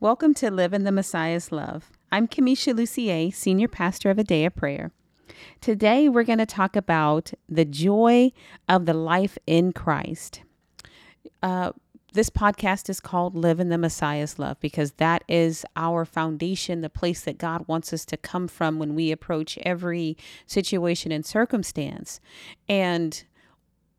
[0.00, 1.90] Welcome to Live in the Messiah's Love.
[2.12, 4.92] I'm Kimmesha Lucier, Senior Pastor of A Day of Prayer.
[5.60, 8.30] Today, we're going to talk about the joy
[8.68, 10.42] of the life in Christ.
[11.42, 11.72] Uh,
[12.12, 16.88] this podcast is called Live in the Messiah's Love because that is our foundation, the
[16.88, 22.20] place that God wants us to come from when we approach every situation and circumstance.
[22.68, 23.24] And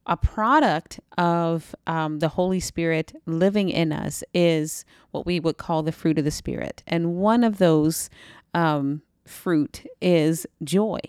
[0.09, 5.83] a product of um, the Holy Spirit living in us is what we would call
[5.83, 6.81] the fruit of the Spirit.
[6.88, 8.09] And one of those
[8.55, 10.99] um, fruit is joy.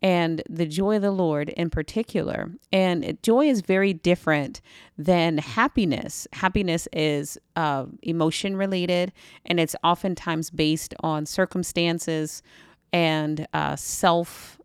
[0.00, 2.52] And the joy of the Lord in particular.
[2.72, 4.60] And joy is very different
[4.96, 6.28] than happiness.
[6.32, 9.12] Happiness is uh, emotion related,
[9.44, 12.44] and it's oftentimes based on circumstances
[12.92, 14.60] and uh, self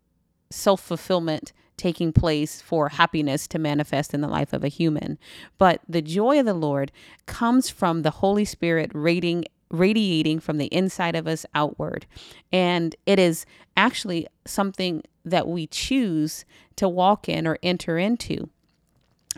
[0.50, 5.18] self fulfillment taking place for happiness to manifest in the life of a human.
[5.58, 6.92] But the joy of the Lord
[7.26, 12.06] comes from the Holy Spirit radiating radiating from the inside of us outward.
[12.52, 13.44] And it is
[13.76, 16.44] actually something that we choose
[16.76, 18.48] to walk in or enter into.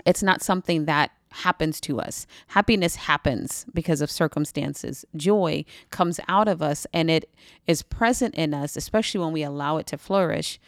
[0.04, 2.26] It's not something that happens to us.
[2.48, 5.04] Happiness happens because of circumstances.
[5.16, 7.30] Joy comes out of us and it
[7.66, 10.58] is present in us, especially when we allow it to flourish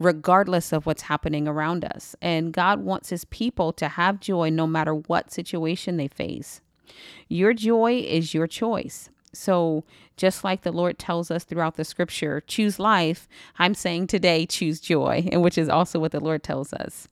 [0.00, 2.16] regardless of what's happening around us.
[2.20, 6.62] And God wants his people to have joy no matter what situation they face.
[7.28, 9.10] Your joy is your choice.
[9.32, 9.84] So,
[10.16, 14.80] just like the Lord tells us throughout the scripture, choose life, I'm saying today, choose
[14.80, 17.08] joy, and which is also what the Lord tells us.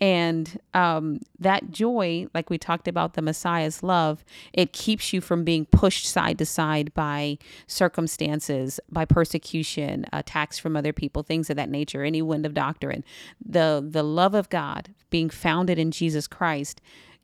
[0.00, 5.44] And um, that joy, like we talked about the Messiah's love, it keeps you from
[5.44, 11.56] being pushed side to side by circumstances, by persecution, attacks from other people, things of
[11.56, 13.04] that nature, any wind of doctrine.
[13.44, 16.80] The, the love of God being founded in Jesus Christ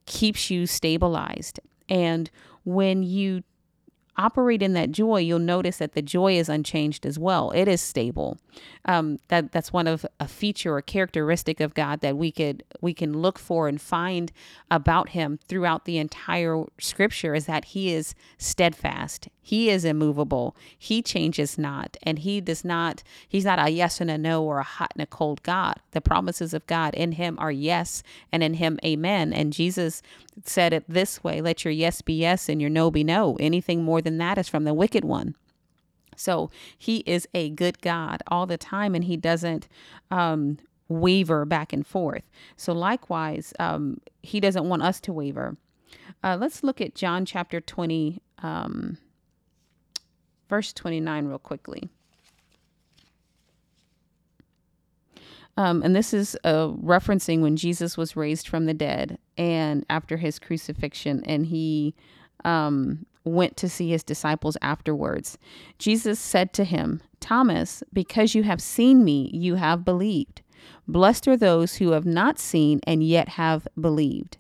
[0.07, 1.61] keeps you stabilized.
[1.89, 2.31] And
[2.65, 3.43] when you
[4.17, 7.51] operate in that joy, you'll notice that the joy is unchanged as well.
[7.51, 8.39] It is stable.
[8.85, 12.95] Um, that that's one of a feature or characteristic of God that we could we
[12.95, 14.31] can look for and find
[14.71, 19.29] about Him throughout the entire Scripture is that He is steadfast.
[19.41, 20.57] He is immovable.
[20.79, 23.03] He changes not, and He does not.
[23.29, 25.75] He's not a yes and a no or a hot and a cold God.
[25.91, 28.03] The promises of God in Him are yes,
[28.33, 29.33] and in Him amen.
[29.33, 30.03] And Jesus
[30.45, 33.37] said it this way: Let your yes be yes and your no be no.
[33.41, 35.35] Anything more than that is from the wicked one.
[36.17, 39.69] So he is a good God all the time, and he doesn't
[40.11, 42.23] um, waver back and forth.
[42.57, 45.57] So, likewise, um, he doesn't want us to waver.
[46.23, 48.99] Uh, let's look at John chapter 20, um,
[50.49, 51.89] verse 29, real quickly.
[55.57, 60.17] Um, and this is uh, referencing when Jesus was raised from the dead and after
[60.17, 61.95] his crucifixion, and he
[62.45, 65.39] um, went to see his disciples afterwards.
[65.79, 70.43] Jesus said to him, Thomas, because you have seen me, you have believed.
[70.87, 74.39] Blessed are those who have not seen and yet have believed.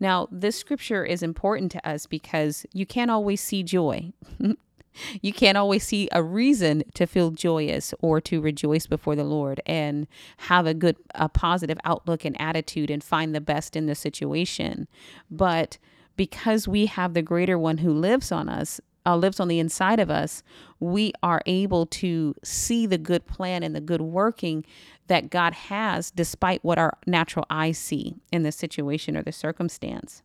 [0.00, 4.12] Now, this scripture is important to us because you can't always see joy.
[5.22, 9.60] you can't always see a reason to feel joyous or to rejoice before the Lord
[9.64, 10.08] and
[10.38, 14.88] have a good, a positive outlook and attitude and find the best in the situation.
[15.30, 15.78] But
[16.16, 19.98] because we have the greater one who lives on us, uh, lives on the inside
[19.98, 20.42] of us,
[20.78, 24.64] we are able to see the good plan and the good working
[25.08, 30.22] that God has despite what our natural eyes see in the situation or the circumstance.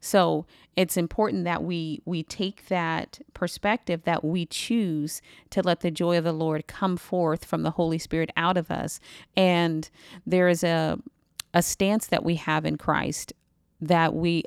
[0.00, 0.46] So
[0.76, 6.16] it's important that we we take that perspective that we choose to let the joy
[6.18, 9.00] of the Lord come forth from the Holy Spirit out of us.
[9.36, 9.88] And
[10.26, 10.98] there is a
[11.54, 13.32] a stance that we have in Christ
[13.80, 14.44] that we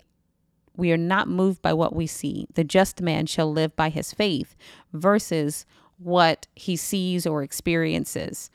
[0.81, 2.47] we are not moved by what we see.
[2.55, 4.55] The just man shall live by his faith
[4.91, 5.67] versus
[5.99, 8.49] what he sees or experiences.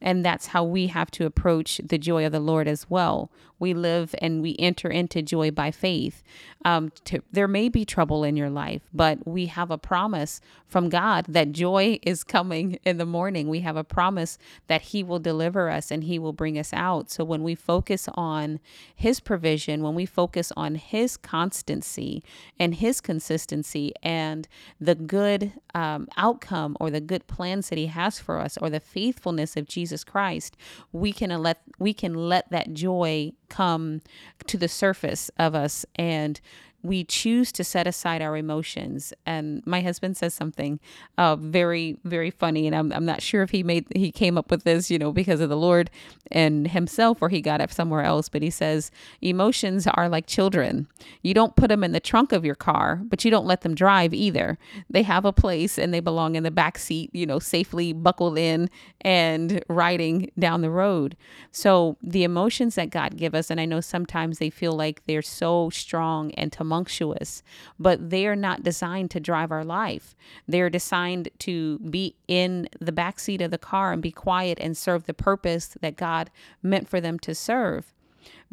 [0.00, 3.30] And that's how we have to approach the joy of the Lord as well.
[3.58, 6.22] We live and we enter into joy by faith.
[6.64, 10.88] Um, to, there may be trouble in your life, but we have a promise from
[10.88, 13.48] God that joy is coming in the morning.
[13.48, 17.10] We have a promise that He will deliver us and He will bring us out.
[17.10, 18.60] So when we focus on
[18.94, 22.22] His provision, when we focus on His constancy
[22.60, 24.46] and His consistency and
[24.80, 28.80] the good um, outcome or the good plans that He has for us or the
[28.80, 30.56] faithfulness of Jesus Christ,
[30.92, 34.00] we can let we can let that joy come
[34.46, 36.40] to the surface of us and
[36.82, 39.12] we choose to set aside our emotions.
[39.26, 40.78] And my husband says something
[41.16, 42.66] uh, very, very funny.
[42.66, 45.12] And I'm, I'm not sure if he made, he came up with this, you know,
[45.12, 45.90] because of the Lord
[46.30, 48.28] and himself, or he got it somewhere else.
[48.28, 50.86] But he says, emotions are like children.
[51.22, 53.74] You don't put them in the trunk of your car, but you don't let them
[53.74, 54.58] drive either.
[54.88, 58.38] They have a place and they belong in the back seat, you know, safely buckled
[58.38, 61.16] in and riding down the road.
[61.52, 65.22] So the emotions that God give us, and I know sometimes they feel like they're
[65.22, 67.42] so strong and tumultuous,
[67.78, 70.16] but they are not designed to drive our life.
[70.46, 74.76] They're designed to be in the back seat of the car and be quiet and
[74.76, 76.30] serve the purpose that God
[76.62, 77.94] meant for them to serve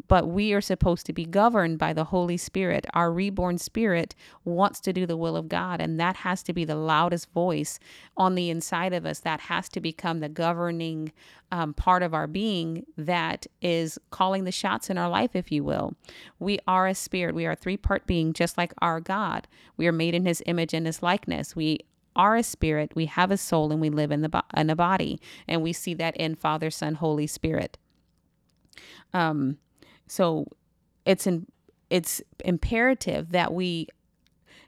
[0.08, 2.86] but we are supposed to be governed by the Holy Spirit.
[2.94, 4.14] Our reborn spirit
[4.44, 7.78] wants to do the will of God, and that has to be the loudest voice
[8.16, 9.20] on the inside of us.
[9.20, 11.12] That has to become the governing
[11.50, 15.64] um, part of our being that is calling the shots in our life, if you
[15.64, 15.94] will.
[16.38, 19.48] We are a spirit, we are a three part being, just like our God.
[19.76, 21.56] We are made in His image and His likeness.
[21.56, 21.80] We
[22.14, 24.76] are a spirit, we have a soul, and we live in the bo- in a
[24.76, 27.76] body, and we see that in Father, Son, Holy Spirit.
[29.12, 29.58] Um,
[30.06, 30.46] so
[31.04, 31.46] it's in,
[31.90, 33.88] it's imperative that we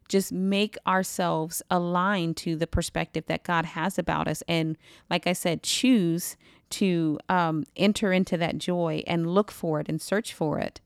[0.09, 4.43] just make ourselves align to the perspective that God has about us.
[4.49, 4.77] And
[5.11, 6.37] like I said, choose
[6.71, 10.81] to um, enter into that joy and look for it and search for it.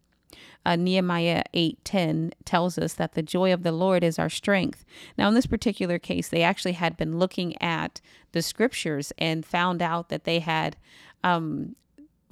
[0.65, 4.85] Uh, Nehemiah 8:10 tells us that the joy of the Lord is our strength.
[5.19, 8.01] Now in this particular case they actually had been looking at
[8.31, 10.77] the scriptures and found out that they had
[11.25, 11.75] um,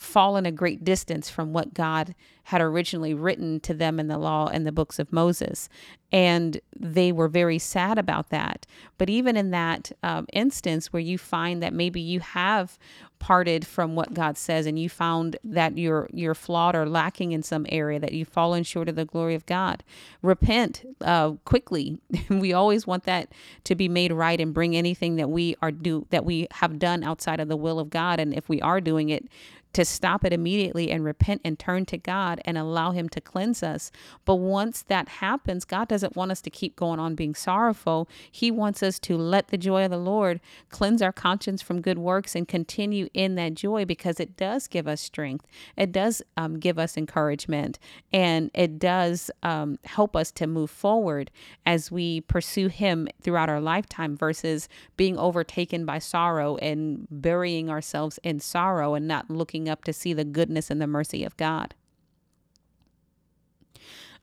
[0.00, 2.14] fallen a great distance from what God
[2.44, 5.68] had originally written to them in the law and the books of Moses.
[6.10, 8.66] And they were very sad about that.
[8.98, 12.78] But even in that um, instance where you find that maybe you have
[13.20, 17.42] parted from what God says and you found that you're you're flawed or lacking in
[17.42, 19.84] some area that you've fallen short of the glory of God
[20.22, 21.98] repent uh, quickly
[22.30, 23.30] we always want that
[23.64, 27.04] to be made right and bring anything that we are do that we have done
[27.04, 29.26] outside of the will of God and if we are doing it
[29.72, 33.62] to stop it immediately and repent and turn to God and allow Him to cleanse
[33.62, 33.92] us.
[34.24, 38.08] But once that happens, God doesn't want us to keep going on being sorrowful.
[38.30, 40.40] He wants us to let the joy of the Lord
[40.70, 44.88] cleanse our conscience from good works and continue in that joy because it does give
[44.88, 45.46] us strength.
[45.76, 47.78] It does um, give us encouragement
[48.12, 51.30] and it does um, help us to move forward
[51.64, 58.18] as we pursue Him throughout our lifetime versus being overtaken by sorrow and burying ourselves
[58.22, 61.36] in sorrow and not looking looking up to see the goodness and the mercy of
[61.36, 61.74] God.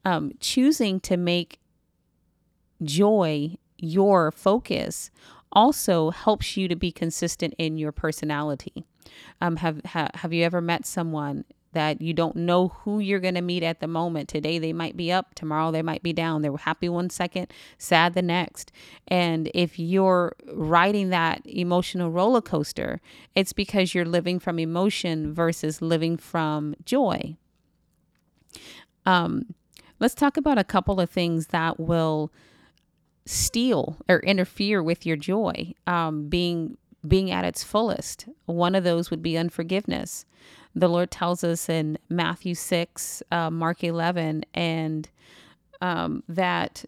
[0.04, 1.60] Um, choosing to make
[2.84, 5.12] joy your focus
[5.52, 8.86] also helps you to be consistent in your personality.
[9.42, 11.46] Um, have, ha, have you ever met someone
[11.78, 14.28] that you don't know who you're going to meet at the moment.
[14.28, 16.42] Today they might be up, tomorrow they might be down.
[16.42, 18.72] They're happy one second, sad the next.
[19.08, 23.00] And if you're riding that emotional roller coaster,
[23.36, 27.38] it's because you're living from emotion versus living from joy.
[29.06, 29.54] Um,
[30.00, 32.32] let's talk about a couple of things that will
[33.28, 36.76] steal or interfere with your joy um, being
[37.08, 38.26] being at its fullest.
[38.48, 40.26] One of those would be unforgiveness
[40.76, 45.10] the Lord tells us in Matthew 6, uh, Mark 11, and
[45.82, 46.86] um, that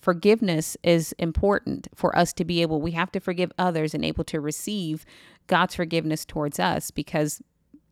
[0.00, 4.24] forgiveness is important for us to be able, we have to forgive others and able
[4.24, 5.04] to receive
[5.46, 7.42] God's forgiveness towards us because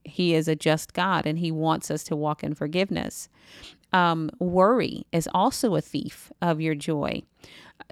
[0.05, 3.29] He is a just God and He wants us to walk in forgiveness.
[3.93, 7.23] Um, worry is also a thief of your joy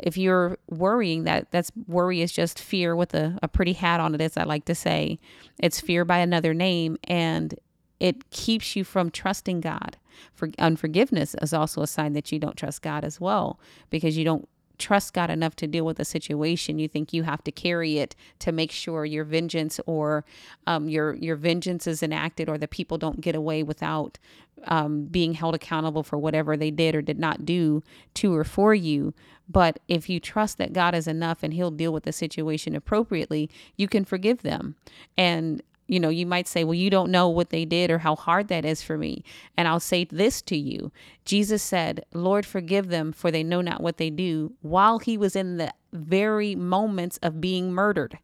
[0.03, 4.15] if you're worrying that that's worry is just fear with a, a pretty hat on
[4.15, 5.19] it as i like to say.
[5.59, 7.55] It's fear by another name and
[8.01, 9.97] it keeps you from trusting god.
[10.35, 14.25] For unforgiveness is also a sign that you don't trust god as well because you
[14.25, 14.49] don't
[14.79, 18.15] trust God enough to deal with a situation, you think you have to carry it
[18.41, 20.25] to make sure your vengeance or
[20.67, 24.19] um, your your vengeance is enacted, or the people don't get away without
[24.65, 27.83] um, being held accountable for whatever they did or did not do
[28.15, 29.15] to or for you.
[29.49, 33.51] But if you trust that God is enough and He'll deal with the situation appropriately,
[33.77, 34.77] you can forgive them.
[35.17, 38.15] And you know, you might say, well, you don't know what they did or how
[38.15, 39.25] hard that is for me.
[39.57, 40.93] And I'll say this to you
[41.25, 45.35] Jesus said, Lord, forgive them, for they know not what they do, while he was
[45.35, 48.19] in the very moments of being murdered.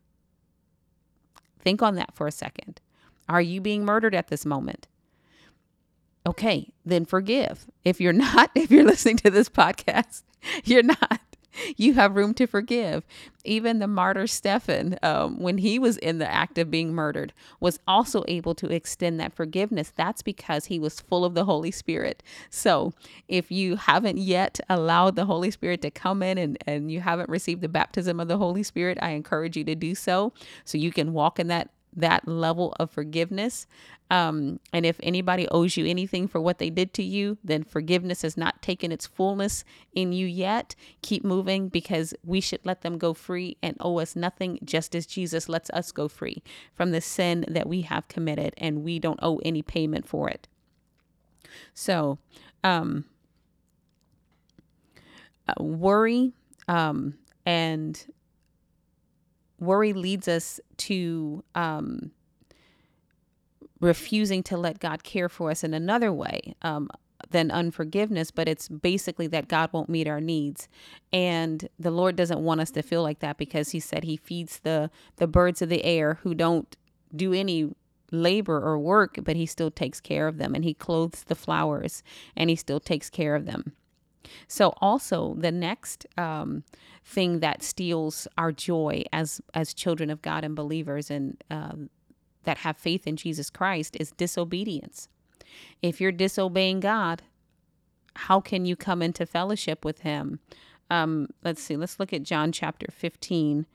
[1.59, 2.81] Think on that for a second.
[3.29, 4.87] Are you being murdered at this moment?
[6.27, 7.67] Okay, then forgive.
[7.85, 10.23] If you're not, if you're listening to this podcast,
[10.65, 11.21] you're not.
[11.77, 13.05] you have room to forgive.
[13.45, 17.79] Even the martyr Stephen, um, when he was in the act of being murdered, was
[17.87, 19.93] also able to extend that forgiveness.
[19.95, 22.23] That's because he was full of the Holy Spirit.
[22.49, 22.95] So
[23.29, 27.29] if you haven't yet allowed the Holy Spirit to come in and, and you haven't
[27.29, 30.33] received the baptism of the Holy Spirit, I encourage you to do so
[30.65, 33.67] so you can walk in that that level of forgiveness.
[34.11, 38.23] Um, and if anybody owes you anything for what they did to you, then forgiveness
[38.23, 40.75] has not taken its fullness in you yet.
[41.03, 45.07] Keep moving because we should let them go free and owe us nothing, just as
[45.07, 46.43] Jesus lets us go free
[46.75, 50.49] from the sin that we have committed and we don't owe any payment for it.
[51.73, 52.19] So,
[52.63, 53.05] um,
[55.49, 56.33] uh, worry
[56.69, 58.07] um, and
[59.65, 62.11] worry leads us to um,
[63.81, 66.89] refusing to let God care for us in another way um,
[67.31, 70.69] than unforgiveness, but it's basically that God won't meet our needs.
[71.13, 74.61] And the Lord doesn't want us to feel like that because He said He feeds
[74.61, 76.77] the, the birds of the air who don't
[77.15, 77.75] do any
[78.11, 82.03] labor or work, but He still takes care of them and He clothes the flowers
[82.37, 83.73] and He still takes care of them.
[84.49, 86.65] So also the next um,
[87.05, 91.91] thing that steals our joy as as children of God and believers and um,
[92.45, 95.09] that have faith in Jesus Christ is disobedience.
[95.83, 97.23] If you're disobeying God,
[98.17, 100.41] how can you come into fellowship with Him?
[100.91, 101.77] Um, let's see.
[101.77, 103.67] Let's look at John chapter 15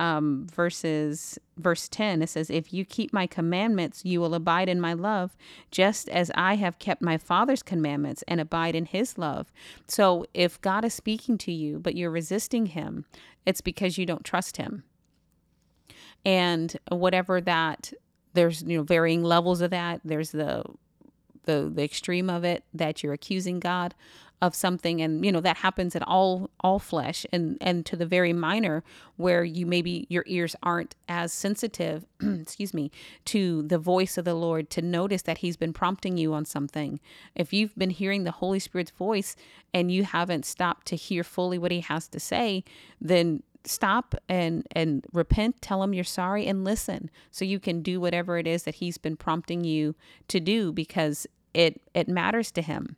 [0.00, 4.80] um, verses verse 10 it says if you keep my commandments you will abide in
[4.80, 5.36] my love
[5.72, 9.50] just as i have kept my father's commandments and abide in his love.
[9.88, 13.06] So if god is speaking to you but you're resisting him
[13.48, 14.84] it's because you don't trust him.
[16.22, 17.94] And whatever that
[18.34, 20.02] there's you know varying levels of that.
[20.04, 20.64] There's the
[21.44, 23.94] the the extreme of it that you're accusing god
[24.40, 28.06] of something and you know that happens in all all flesh and and to the
[28.06, 28.84] very minor
[29.16, 32.90] where you maybe your ears aren't as sensitive excuse me
[33.24, 37.00] to the voice of the lord to notice that he's been prompting you on something.
[37.34, 39.36] If you've been hearing the holy spirit's voice
[39.74, 42.64] and you haven't stopped to hear fully what he has to say
[43.00, 48.00] then stop and and repent tell him you're sorry and listen so you can do
[48.00, 49.94] whatever it is that he's been prompting you
[50.28, 52.96] to do because it it matters to him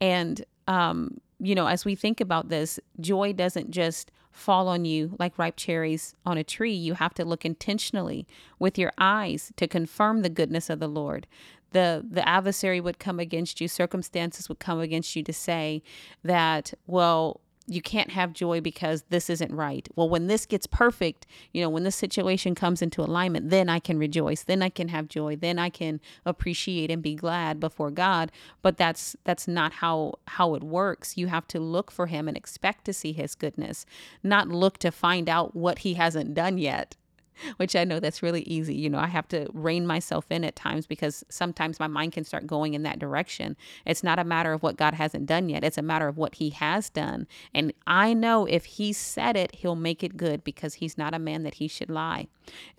[0.00, 5.16] and, um, you know, as we think about this, joy doesn't just fall on you
[5.18, 6.72] like ripe cherries on a tree.
[6.72, 8.26] You have to look intentionally
[8.58, 11.26] with your eyes to confirm the goodness of the Lord.
[11.72, 15.82] The the adversary would come against you, circumstances would come against you to say
[16.22, 19.86] that, well, you can't have joy because this isn't right.
[19.94, 23.78] Well, when this gets perfect, you know, when this situation comes into alignment, then I
[23.78, 24.42] can rejoice.
[24.42, 25.36] Then I can have joy.
[25.36, 28.32] Then I can appreciate and be glad before God.
[28.62, 31.16] But that's that's not how how it works.
[31.18, 33.84] You have to look for him and expect to see his goodness,
[34.22, 36.96] not look to find out what he hasn't done yet
[37.56, 38.74] which I know that's really easy.
[38.74, 42.24] You know, I have to rein myself in at times because sometimes my mind can
[42.24, 43.56] start going in that direction.
[43.84, 46.36] It's not a matter of what God hasn't done yet, it's a matter of what
[46.36, 47.26] He has done.
[47.54, 51.18] And I know if He said it, He'll make it good because He's not a
[51.18, 52.28] man that He should lie,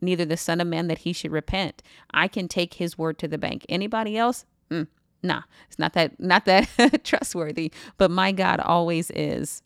[0.01, 1.81] neither the Son of Man that He should repent.
[2.11, 3.65] I can take His word to the bank.
[3.69, 4.45] Anybody else?
[4.69, 4.87] Mm,
[5.21, 6.67] nah it's not that not that
[7.03, 9.61] trustworthy but my god always is.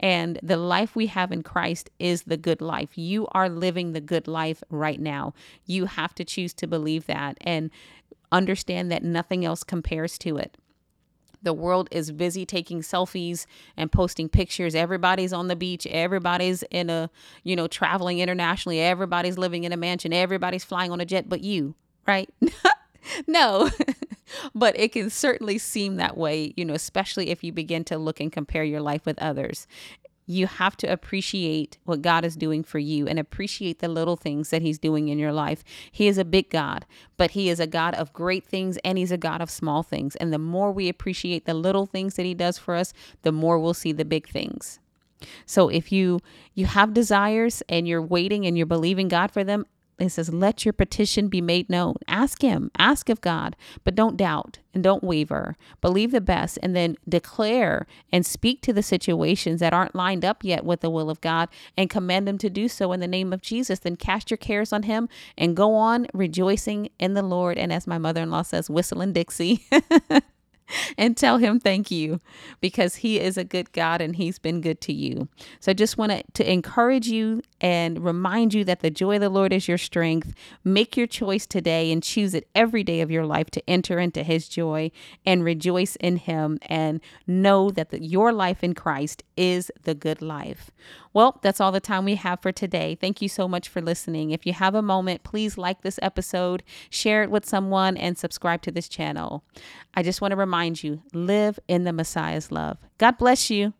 [0.00, 2.96] And the life we have in christ is the good life.
[2.96, 5.34] You are living the good life right now.
[5.66, 7.70] You have to choose to believe that and
[8.30, 10.56] understand that nothing else compares to it.
[11.42, 13.46] The world is busy taking selfies
[13.76, 14.74] and posting pictures.
[14.74, 15.86] Everybody's on the beach.
[15.86, 17.10] Everybody's in a
[17.44, 18.80] you know traveling internationally.
[18.80, 20.12] Everybody's living in a mansion.
[20.12, 21.74] Everybody's flying on a jet but you
[22.06, 22.28] right
[23.26, 23.70] no
[24.54, 28.20] but it can certainly seem that way, you know, especially if you begin to look
[28.20, 29.66] and compare your life with others.
[30.30, 34.50] You have to appreciate what God is doing for you and appreciate the little things
[34.50, 35.64] that He's doing in your life.
[35.90, 36.84] He is a big God,
[37.16, 40.16] but He is a God of great things and He's a God of small things.
[40.16, 43.58] And the more we appreciate the little things that He does for us, the more
[43.58, 44.80] we'll see the big things.
[45.46, 46.20] So if you
[46.54, 49.64] you have desires and you're waiting and you're believing God for them,
[50.06, 51.96] it says, Let your petition be made known.
[52.06, 55.56] Ask Him, ask of God, but don't doubt and don't waver.
[55.80, 60.44] Believe the best and then declare and speak to the situations that aren't lined up
[60.44, 63.32] yet with the will of God and command them to do so in the name
[63.32, 63.80] of Jesus.
[63.80, 67.58] Then cast your cares on Him and go on rejoicing in the Lord.
[67.58, 69.66] And as my mother in law says, whistling Dixie.
[70.98, 72.20] and tell him thank you
[72.60, 75.28] because he is a good God and he's been good to you.
[75.60, 79.28] So I just want to encourage you and remind you that the joy of the
[79.28, 80.34] Lord is your strength.
[80.64, 84.22] Make your choice today and choose it every day of your life to enter into
[84.22, 84.90] his joy
[85.24, 90.22] and rejoice in him and know that the, your life in Christ is the good
[90.22, 90.70] life.
[91.12, 92.96] Well, that's all the time we have for today.
[93.00, 94.30] Thank you so much for listening.
[94.30, 98.62] If you have a moment, please like this episode, share it with someone, and subscribe
[98.62, 99.42] to this channel.
[99.94, 102.78] I just want to remind you live in the Messiah's love.
[102.98, 103.74] God bless you.